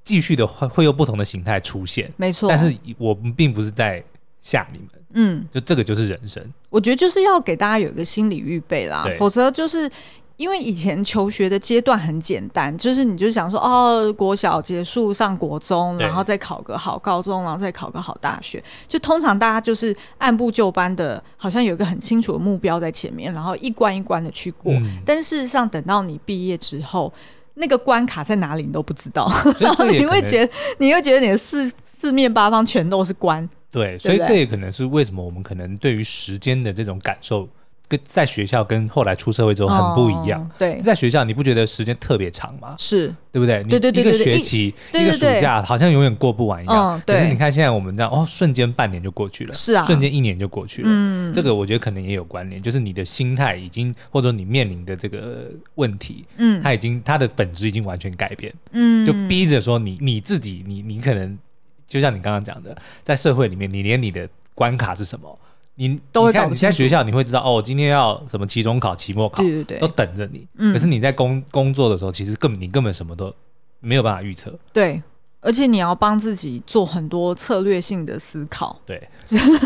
[0.02, 2.12] 继续的会会有不同的形态出现。
[2.18, 4.04] 没错，但是我们并不是在
[4.42, 6.44] 吓你们，嗯，就这个就是人生。
[6.68, 9.90] 我觉得就是要给大家有一个心理预备啦，否则就是。
[10.36, 24.72] 因为以前求学的阶段很简单，就是你就想说哦，国小结束上国中，然后再考个好高中，然后再考个好大学，就通常大家就是按部就班的，好像有一个很清楚的目标在前面，然后一关一关的去过。
[24.72, 27.12] 嗯、但事实上，等到你毕业之后，
[27.54, 33.48] 那个关卡在哪里你都不知道，然后 你会觉得，你会觉得你的四四面八方全都是关。
[33.70, 37.48] 对，所以这也可能是为什么我们可能对于时间的这种感受。
[37.86, 40.40] 跟在学校跟后来出社会之后很不一样。
[40.40, 42.74] 哦、对，在学校你不觉得时间特别长吗？
[42.78, 43.62] 是，对不对？
[43.64, 47.00] 你一个学期，一个暑假，好像永远过不完一样。
[47.06, 50.88] 可是你看现在我们这样，哦，瞬间半年就过去了，是啊，瞬间一年就过去了。
[50.90, 58.52] 嗯，这个我觉得可能也有关联，就是你的心态已经，或者你面临的这个问题，嗯，它已经它的本质已经完全改变。
[58.72, 61.38] 嗯，就逼着说你你自己，你你可能
[61.86, 65.38] 就像你刚刚讲的，在社会里面，你连你的关卡是什么？
[65.76, 70.46] 你都会看，你在学校你会知道哦，今天要什么期中考、期末考，对对对，都等着你。
[70.58, 73.34] 嗯，可是你在工工作的时候，其实根本你根本什么都
[73.80, 74.56] 没有办法预测。
[74.72, 75.02] 对。
[75.44, 79.08] 而且你要帮自己做很多策略性的思考，对，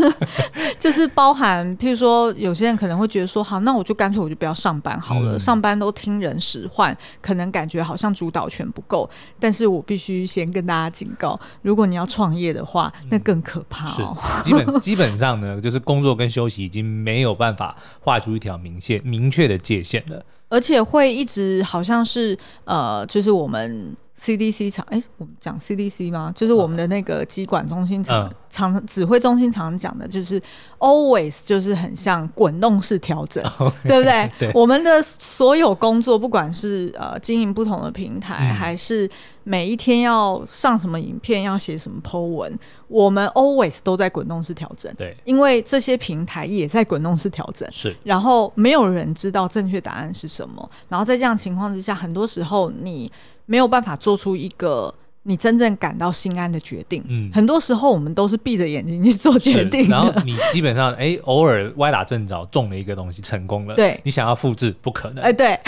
[0.77, 9.09] 就是包含，譬如说，有些人可能会觉得说，好，那我就干脆我就不要上班好了，嗯、上班都听人使唤，可能感觉好像主导权不够。
[9.39, 14.17] 但是我必须先跟大家警告，如果你要创业的话，那更可怕哦。
[14.21, 23.97] 是，基本 基本上呢，就是工作跟休息已经没有办法画出一条明线、明确的界限了，而且会一直好像是呃，就是我们。
[24.21, 26.33] CDC 常哎，我们讲 CDC 吗？
[26.35, 30.43] 就是我们的那个机管中心常、嗯、常指挥中心常讲的，就是
[30.79, 34.31] always 就是很像滚动式调整， okay, 对不对？
[34.39, 39.09] 对，我们的所有工作，不管是呃经营不同的平台，嗯、还是
[39.45, 44.93] 每一天要上什么影片，要写什么 po 文，我们 always 都在滚动式调整。
[44.97, 47.71] 对，因为这些平台也在滚动式调整。
[47.71, 50.69] 是，然后没有人知道正确答案是什么。
[50.89, 53.09] 然后在这样情况之下，很多时候你。
[53.49, 57.03] 没有办法做出一个你真正感到心安的决定。
[57.09, 59.89] 嗯，很多时候我们都是闭着眼睛去做决定。
[59.89, 63.75] 然后你基本上，哎，偶尔歪打正着中了一个东西，成功了。
[63.75, 65.25] 对，你想要复制，不可能。
[65.25, 65.59] 哎，对，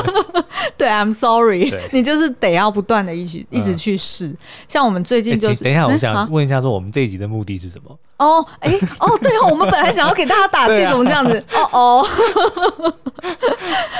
[0.76, 4.34] 对，I'm sorry，你就是得要不断的一起一直去试。
[4.68, 7.98] 像我们最近就是，等一下，我想问一下，说我们这一集的目的是什么？
[8.18, 11.42] 哦，哎， 哦，对哦，我们本来想要给大家打气，怎么这样子？
[11.52, 12.06] 哦哦。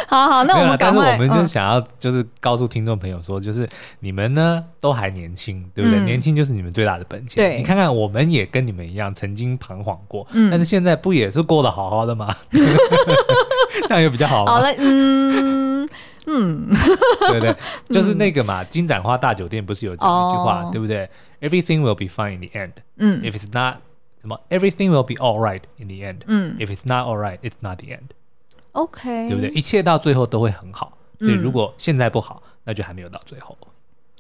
[0.09, 1.05] 好好，那我们赶快。
[1.05, 3.69] 但是我们就想要，就是告诉听众朋友说，就是
[4.01, 5.99] 你们呢都还年轻，对不对？
[6.01, 7.45] 年轻就是你们最大的本钱。
[7.45, 12.35] 对，你看看，我们也跟你们一样，曾经彷徨过，但是现在不也是过得好好的吗？
[13.89, 14.47] 这样也比较好。
[14.47, 15.89] 好了，嗯
[16.27, 16.69] 嗯，
[17.29, 17.55] 对不对？
[17.91, 21.09] 就是那个嘛，金盏花大酒店不是有这样一句话，对不对
[21.41, 22.73] ？Everything will be fine in the end。
[22.99, 23.79] 嗯，If it's not，
[24.21, 26.21] 什么？Everything will be all right in the end。
[26.27, 28.11] 嗯，If it's not all right，it's not the end。
[28.73, 29.51] OK，对不对？
[29.55, 33.57] 一切到最后都会很好，所以如果现在不好，嗯、那就还没有到最后。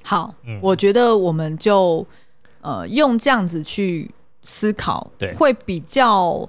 [0.02, 2.06] 好，嗯、我觉得我们就
[2.60, 4.10] 呃用这样子去
[4.44, 6.48] 思考，对，会比较。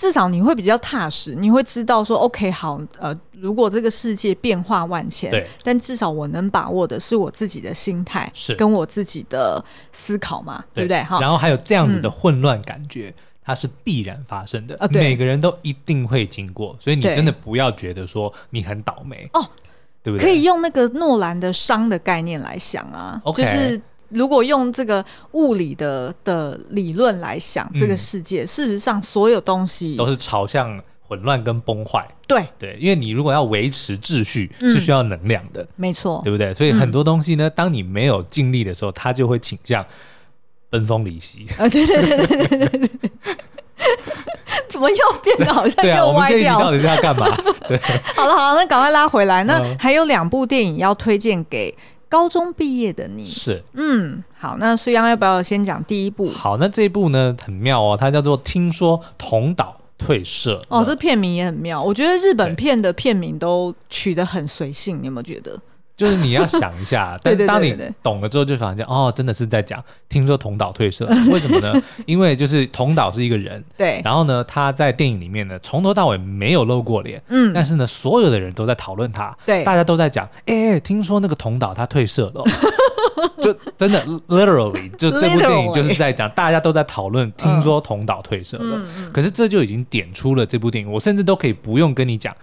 [0.00, 8.54] 至少你会比较踏实，你会知道说，OK，好，呃，如果这个世界变化万千，对，但至少我能把握的是我自己的心态，是。
[8.54, 11.02] 跟我自己的思考嘛，对，对不对？
[11.02, 19.46] 哈，然后还有这样子的混乱感觉，嗯、它是必然发生的，啊，每个人都一定会经过，所以你真的不要觉得说你很倒霉哦，
[20.02, 20.24] 对不对？
[20.24, 23.82] 可以用那个诺兰的伤的概念来想啊，okay, 就是。
[24.10, 32.00] 如果用这个物理的的理论来想，嗯，这个世界，事实上所有东西都是朝向混乱跟崩坏。
[32.26, 36.52] 对对，因为你如果要维持秩序，是需要能量的，嗯，没错，对不对？
[36.52, 39.84] 所以很多东西呢，嗯，当你没有尽力的时候，它就会倾向
[40.70, 41.46] 分崩离析。
[41.58, 42.90] 啊，对对对对对对。
[44.68, 46.04] 怎么又变得好像又歪掉？
[46.04, 47.26] 啊，我们这一集到底是要干嘛？
[47.68, 47.78] 对，
[48.14, 49.44] 好了好了，那赶快拉回来。
[49.44, 51.74] 那还有两部电影要推荐给。
[52.10, 56.28] 高中毕业的你是嗯好，那苏央要不要先讲第一部？
[56.32, 61.80] 好，那这一部呢很妙哦，它叫做《听说同岛退社》哦，这片名也很妙。
[61.80, 65.56] 我觉得日本片的片名都取得很随性，你有没有觉得？
[66.00, 71.74] 就是你要想一下， 但当你懂了之后，就发现哦，真的是在讲听说桐岛退社， 为什么呢？
[72.06, 82.42] 因为就是桐岛是一个人，对，然后呢，他在电影里面呢，从头到尾没有露过脸，嗯，但是呢，所有的人都在讨论他，对，大家都在讲，哎、欸，听说那个桐岛他退社了，
[83.42, 92.34] 就真的 literally 就这部电影就是在讲，大家都在讨论，听说桐岛退社了，嗯，可是这就已经点出了这部电影，我甚至都可以不用跟你讲。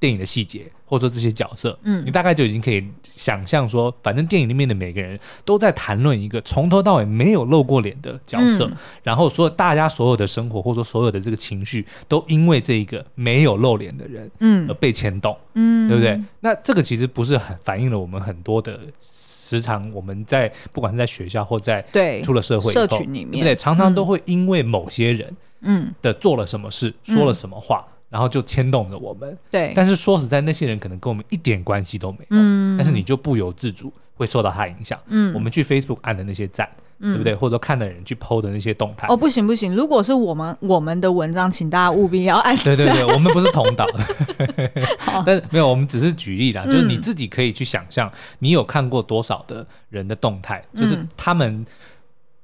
[0.00, 2.82] 电影的细节，或者说这些角色，嗯，你大概就已经可以
[3.12, 16.18] 想象说，反正电影里面的每个人都在谈论一个从头到尾没有露过脸的角色，嗯、然后所有大家所有的生活，或者说所有的这个情绪，都因为这一个没有露脸的人，嗯，而被牵动，嗯，对不对？
[16.40, 23.54] 那这个其实不是很反映了我们很多的时常，我们在不管是在学校或在对出了社会社群里面，对不对？
[23.54, 27.84] 常常都会因为某些人，嗯的做了什么事，嗯、说了什么话。
[28.10, 29.72] 然后就牵动着我们，对。
[29.74, 32.76] 但是说实在，那些人可能跟我们一点关系都没有，嗯。
[32.76, 35.32] 但是你就不由自主会受到他影响，嗯。
[35.32, 36.68] 我们去 Facebook 按的那些赞，
[36.98, 37.34] 嗯，对不对？
[37.34, 42.64] 或者说看的人去 PO 的那些动态，哦，不行不行，如果是我们我们的文章，请大家务必要按赞。
[42.64, 43.86] 对对对， 我们不是同党，
[45.24, 51.64] 但是没有，我们只是举例啦，就是你自己可以去想象，你有看过多少的人的动态，就是他们。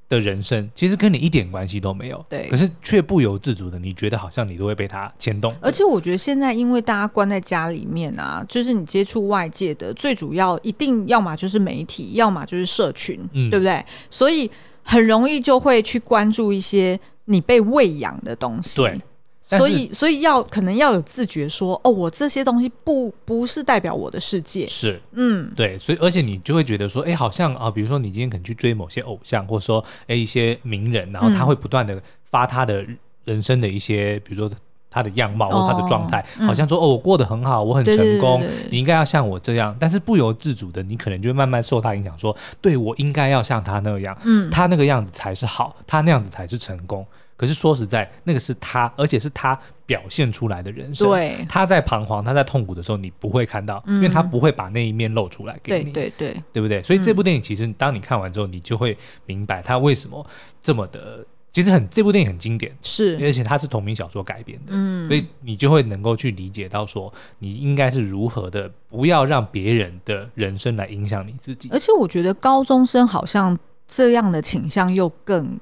[0.09, 5.55] 的人生其实跟你一点关系都没有，对，可是却不由自主的，你觉得好像你都会被他牵动。
[5.61, 13.85] 而且我觉得现在因为大家关在家里面啊，就是你接触外界的最主要，一定要么就是媒体，要么就是社群，嗯，对不对？
[14.09, 14.51] 所以
[14.85, 19.01] 很容易就会去关注一些你被喂养的东西，对。
[19.49, 32.85] 所以，所以要可能要有自觉说，哦，我这些东西不不是代表我的世界，是，嗯，对，所以而且你就会觉得说，哎，好像啊，比如说你今天可能去追某些偶像，或者说哎一些名人，然后他会不断的发他的
[33.25, 34.57] 人生的一些，比如说
[34.91, 47.07] 他的样貌或他的状态，哦，好像说哦，我过得很好，我很成功，对对对对，你应该要像我这样，但是不由自主的，你可能就会慢慢受他影响，说，对，我应该要像他那样，嗯，他那个样子才是好，他那样子才是成功。
[47.37, 51.07] 可是说实在，那个是他，而且是他表现出来的人生。
[51.09, 55.92] 对，他在彷徨，他在痛苦的时候，你不会看到，嗯，因为他不会把那一面露出来给你。
[55.92, 56.83] 对对对，对不对？
[56.83, 58.96] 所以这部电影其实，当你看完之后，你就会
[59.27, 60.27] 明白他为什么
[60.62, 71.68] 这么的，其实很这部电影很经典，是，而且它是同名小说改编的，嗯，所以你就会能够去理解到说，你应该是如何的，不要让别人的人生来影响你自己。
[71.70, 75.61] 而且我觉得高中生好像这样的倾向又更。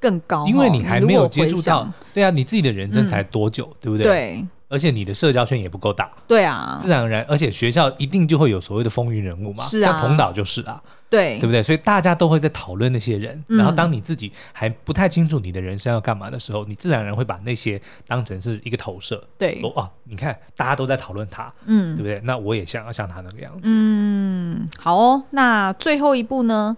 [0.00, 4.04] 更高，因为你还没有接触到，对啊，你自己的人生才多久，嗯、对不对？
[4.04, 11.62] 对，而且你的社交圈也不够大，对啊，自然而然，而且学校一定就会有所谓的风云人物嘛，是啊，像同岛就是啊，对，对不对？
[11.62, 22.20] 所以大家都会在讨论那些人，嗯、然后当你自己还不太清楚你的人生要干嘛的时候，你自然而然会把那些当成是一个投射，对，哦哦，你看大家都在讨论他，嗯，对不对？
[22.24, 26.76] 那我也想要像他那个样子，嗯，好哦，那最后一步呢，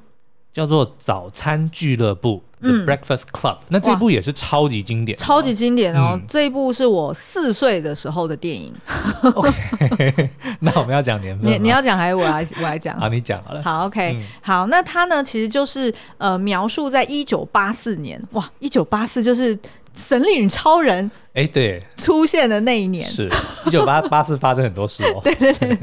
[0.52, 2.44] 叫做早餐俱乐部。
[2.60, 6.10] The Breakfast Club，嗯，那这部也是超级经典，超级经典哦。
[6.12, 8.74] 嗯、这一部是我四岁的时候的电影。
[9.22, 12.98] OK， 那我们要讲年份，你你要讲还是我来我来讲？
[13.00, 13.62] 好，你讲好了。
[13.62, 19.58] 好，OK，、嗯、好，那它呢，其实就是呃，描述在一九八四年，哇，一九八四就是
[19.94, 21.10] 神力女超人。
[21.32, 23.30] 哎，对，出现的那一年是
[23.64, 25.20] 一九八 八四，发生很多事哦。
[25.22, 25.78] 对对对，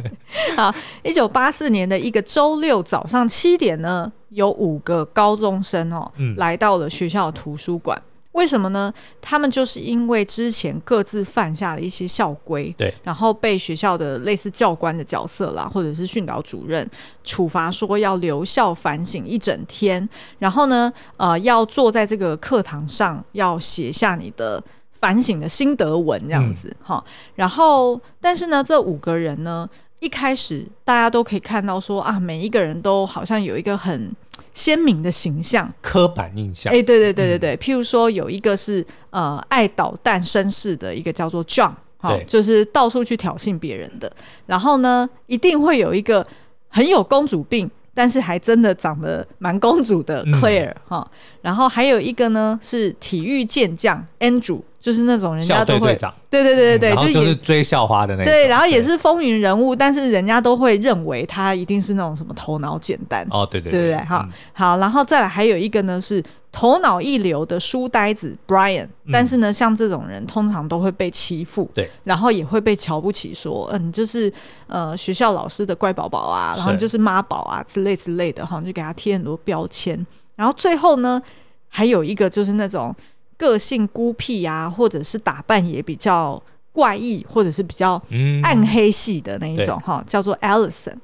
[0.57, 0.73] 好，
[1.03, 8.01] 一九八四年的一个周六早上七点呢，有五个高中生哦，嗯、来到了学校的图书馆。
[8.38, 8.93] 为什么呢？
[9.19, 16.88] 他们就是因为之前各自犯下了一些校规，对，然后被学校的类似教官的角色啦，或者是训导主任
[17.23, 20.07] 处罚，说要留校反省一整天，
[20.38, 27.11] 然后呢，呃，要坐在这个课堂上，要写下你的反省的心得文这样子，哈、嗯。
[27.33, 29.67] 然后，但是呢，这五个人呢，
[29.99, 34.15] 一开始大家都可以看到说啊，每一个人都好像有一个很。
[34.58, 36.74] 鲜明的形象，刻板印象。
[36.74, 44.12] 哎，对对对对对，嗯、譬如说有一个是呃爱捣蛋绅士的一个叫做 John，好，就是到处去挑衅别人的。
[44.47, 46.26] 然后呢，一定会有一个
[46.70, 51.18] 很有公主病，但是还真的长得蛮公主的 Claire 哈、嗯。
[51.43, 54.64] 然后还有一个呢是体育健将 Andrew。
[54.88, 55.93] 就是那种人家都会，
[56.29, 63.27] 对对对对对，嗯、然后就是追校花的那种，对，然后也是风云人物，但是人家都会认为他一定是那种什么头脑简单。
[63.29, 66.23] 哦，对对对，对对对，好、嗯，好，然后再来还有一个呢是
[66.53, 74.31] 头脑一流的书呆子 Brian，、嗯、但是呢像这种人通常都会被欺负，对，然后也会被瞧不起，说嗯，就是
[74.67, 80.07] 呃学校老师的乖宝宝啊，然后就是妈宝啊之类之类的哈，就给他贴很多标签，
[80.38, 81.21] 然后最后呢
[81.67, 82.95] 还有一个就是那种。
[83.38, 88.01] 个性孤僻啊，或者是打扮也比较怪异，或者是比较
[88.43, 90.95] 暗黑系的那一种哈、嗯，叫做 Allison。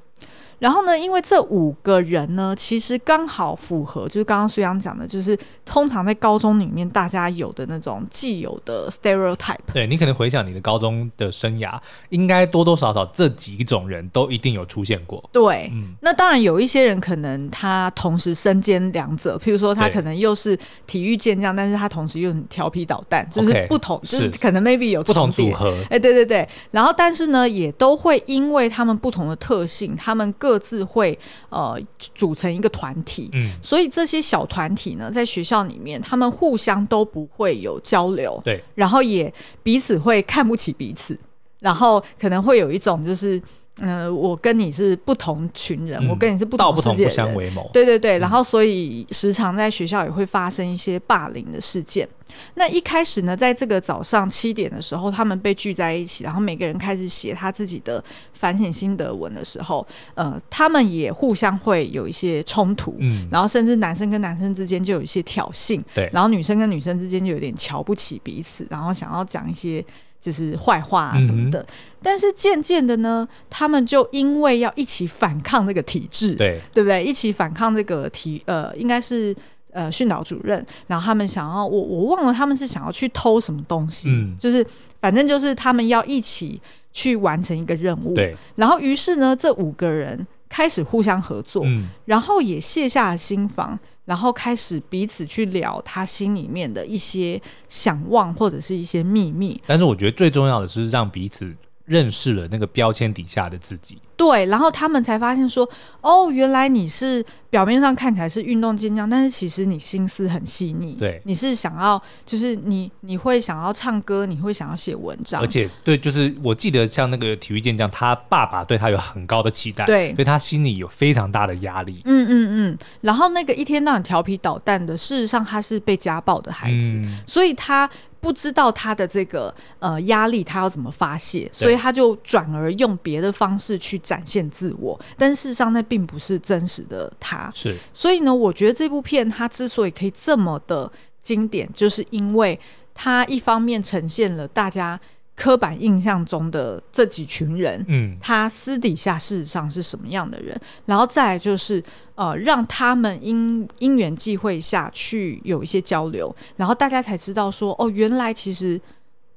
[0.64, 9.58] 然后呢，因为这五个人呢，其实刚好符合，就是刚刚苏阳讲的，就是通常在高中里面大家有的那种既有的 stereotype。
[9.74, 15.22] 对，你可能回想你的高中的生涯，应该多多少少这几种人都一定有出现过。
[15.30, 25.76] 对，嗯，那当然有一些人可能他同时身兼两者，譬如说他可能又是体育健将，但是他同时又很调皮捣蛋，就是不同，就是可能 maybe 有不同组合。
[25.90, 39.32] 哎，对对对，然后但是呢，也都会因为他们不同的特性，他们各自会呃组成一个团体，嗯，所以这些小团体呢，在学校里面，他们互相都不会有交流，对，然后也
[39.62, 41.18] 彼此会看不起彼此，
[41.60, 43.40] 然后可能会有一种就是。
[43.80, 47.68] 嗯、呃，我跟你是不同群人，嗯、我跟你是不同世界的人，不不相为谋。
[47.72, 52.08] 对对对，然后所以时常在学校也会发生一些霸凌的事件。
[52.54, 58.02] 那一开始呢，在这个早上七点的时候，他们被聚在一起，然后每个人开始写他自己的
[58.32, 69.84] 反省心得文的时候，呃，他们也互相会有一些冲突，嗯，然后甚至男生跟男生之间就有一些挑衅，对，然后女生跟女生之间就有点瞧不起彼此，然后想要讲一些。
[70.24, 71.66] 就是坏话啊什么的，嗯、
[72.02, 77.04] 但是渐渐的呢，他们就因为要一起反抗这个体制，对对不对？
[77.04, 79.36] 一起反抗这个体呃，应该是
[79.70, 84.66] 呃训导主任，然后他们想要我我忘了他们是想要去偷什么东西，嗯，就是
[84.98, 86.58] 反正就是他们要一起
[86.90, 88.34] 去完成一个任务，对。
[88.56, 93.78] 然后于是呢，这五个人开始互相合作，嗯，然后也卸下了心防。
[94.04, 99.60] 然后开始彼此去聊他心里面的一些想望或者是一些秘密。
[99.66, 103.98] 但是我觉得最重要的是让彼此认识了那个标签底下的自己。
[104.16, 105.68] 对，然后他们才发现说，
[106.00, 107.24] 哦，原来你是。
[107.54, 110.96] 表面上看起来是运动健将，但是其实你心思很细腻。
[110.98, 115.40] 对，你是想要，就是你你会想要唱歌，你会想要写文章。
[115.40, 122.02] 而且，对，就是我记得像那个体育健将，他爸爸对他有很高的期待，对，所以他心里有非常大的压力。
[122.06, 122.78] 嗯嗯嗯。
[123.02, 127.88] 然后那个一天到晚调皮捣蛋的，事实上他是被家暴的孩子，嗯、所以他
[128.18, 134.96] 不知道他的这个呃压力他要怎么发泄，所以他就转而用别的方式去展现自我。
[135.16, 137.50] 但事实上，那并不是真实的他。
[137.52, 140.88] 是，所以呢，我觉得这部片它之所以可以这么的
[141.20, 142.60] 经典，就是因为
[142.92, 145.00] 它一方面呈现了大家
[145.34, 151.82] 刻板印象中的这几群人，嗯，他私底下事实上是什么样的人，然后再来就是
[152.14, 158.80] 呃，让他们因因缘际会下去有一些交流，然后大家才知道说，哦，原来其实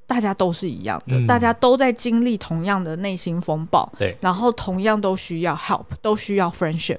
[0.08, 6.98] 大家都是一样的，嗯，大家都在经历同样的内心风暴，对，然后同样都需要 help，都需要 friendship。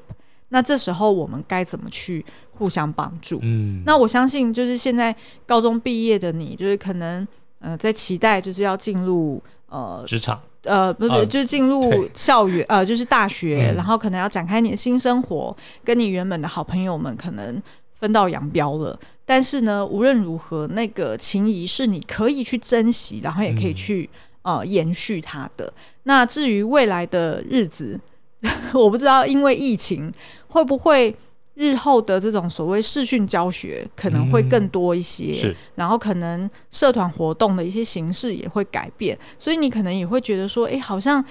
[0.51, 3.39] 那这时候我们该怎么去互相帮助？
[3.43, 5.15] 嗯，那我相信就是现在
[5.47, 7.27] 高中毕业的你，就是可能
[7.61, 11.83] 呃在期待就是要进入呃职场，呃不不、呃、就是进入
[12.15, 15.55] 校园呃就是大学、嗯，然后可能要展开你的新生活，
[15.85, 17.63] 跟你原本的好朋友们可能
[17.99, 18.99] 分道扬镳了。
[19.27, 24.09] 但是呢，无论如何，那个情谊是你可以去珍惜，然后也可以去、
[24.43, 25.73] 嗯、呃延续它的。
[26.05, 28.01] 那至于未来的日子。
[28.73, 30.13] 我不知道，因为疫情
[30.47, 31.13] 会不会
[31.55, 41.23] 日后的这种所谓视讯教学可能会更多一些，嗯、是，然后可能社团活动的一些形式也会改变，所以你可能也会觉得说，哎，好像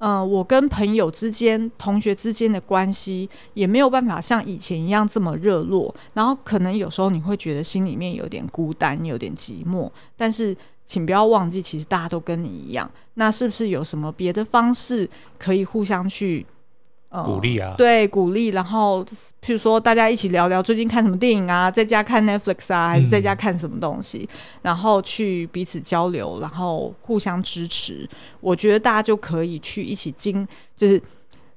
[0.00, 5.94] 嗯，我跟朋友之间、同学之间的关系也没有办法像以前一样这么热络。
[6.14, 9.90] 然后可能有时候你会觉得心里面有点孤单，有点寂寞。
[10.16, 12.90] 但是请不要忘记，其实大家都跟你一样。
[13.14, 16.46] 那是不是有什么别的方式可以互相去？
[17.10, 18.46] 呃、鼓励啊，对，鼓励。
[18.48, 19.04] 然后，
[19.42, 28.08] 譬如说，大家一起聊聊最近看什么电影啊，在家看 Netflix 啊，还是在家看什么东西，嗯、然后去彼此交流，然后互相支持。
[28.40, 30.46] 我觉得大家就可以去一起经，
[30.76, 31.02] 就是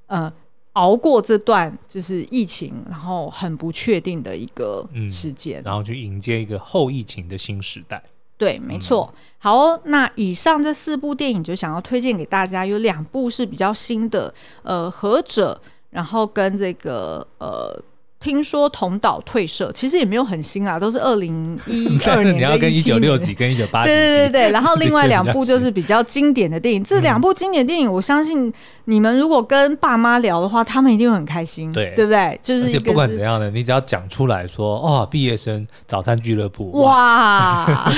[0.08, 0.32] 呃，
[0.72, 8.02] 熬过这段就是疫情，然后很不确定的一个时间，然后去迎接一个后疫情的新时代。
[8.36, 9.12] 对，没错。
[9.12, 14.32] 嗯、好、哦，那以上这四部电影就想要推荐给大家，有两部是比较新的，
[14.62, 15.60] 呃，何者，
[15.90, 17.82] 然后跟这个呃。
[18.24, 22.36] 听说同岛退社其实也没有很新啊，都是二零一二 年。
[22.36, 23.90] 你要跟一九六几跟一九八几。
[23.90, 26.82] 对对对对，然后另外 两部就是比较经典的电影。
[26.82, 28.50] 这两部经典电影，我相信
[28.86, 32.40] 你们如果跟爸妈聊的话，他们一定会很开心，对对不对？
[32.42, 36.70] 就是，是不管怎样的，你只要讲出来说哦，毕业生早餐俱乐部。
[36.80, 37.92] 哇，哇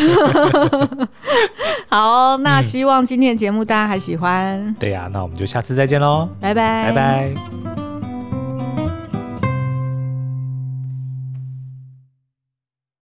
[1.88, 4.74] 好，那希望今天的节目大家还喜欢。
[4.80, 7.85] 对呀、啊，那我们就下次再见喽，拜拜，拜拜。